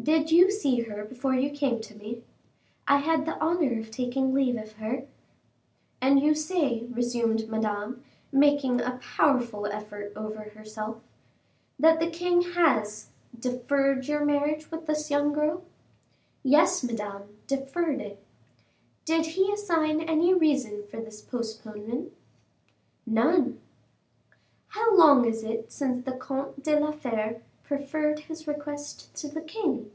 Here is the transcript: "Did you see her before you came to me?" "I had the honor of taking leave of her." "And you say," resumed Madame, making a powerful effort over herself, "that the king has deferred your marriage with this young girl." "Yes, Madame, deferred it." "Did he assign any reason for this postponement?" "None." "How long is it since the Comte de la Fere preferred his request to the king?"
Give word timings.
"Did 0.00 0.30
you 0.30 0.48
see 0.52 0.82
her 0.82 1.04
before 1.04 1.34
you 1.34 1.50
came 1.50 1.80
to 1.80 1.96
me?" 1.96 2.22
"I 2.86 2.98
had 2.98 3.26
the 3.26 3.36
honor 3.44 3.80
of 3.80 3.90
taking 3.90 4.32
leave 4.32 4.56
of 4.56 4.74
her." 4.74 5.08
"And 6.00 6.20
you 6.20 6.36
say," 6.36 6.86
resumed 6.92 7.48
Madame, 7.48 8.04
making 8.30 8.80
a 8.80 9.00
powerful 9.02 9.66
effort 9.66 10.12
over 10.14 10.50
herself, 10.50 11.00
"that 11.80 11.98
the 11.98 12.08
king 12.08 12.42
has 12.52 13.08
deferred 13.36 14.06
your 14.06 14.24
marriage 14.24 14.70
with 14.70 14.86
this 14.86 15.10
young 15.10 15.32
girl." 15.32 15.64
"Yes, 16.44 16.84
Madame, 16.84 17.36
deferred 17.48 18.00
it." 18.00 18.22
"Did 19.04 19.26
he 19.26 19.52
assign 19.52 20.00
any 20.00 20.32
reason 20.32 20.84
for 20.88 20.98
this 21.00 21.20
postponement?" 21.20 22.12
"None." 23.04 23.58
"How 24.68 24.96
long 24.96 25.24
is 25.24 25.42
it 25.42 25.72
since 25.72 26.04
the 26.04 26.12
Comte 26.12 26.62
de 26.62 26.78
la 26.78 26.92
Fere 26.92 27.42
preferred 27.64 28.18
his 28.20 28.46
request 28.46 29.14
to 29.14 29.28
the 29.28 29.42
king?" 29.42 29.90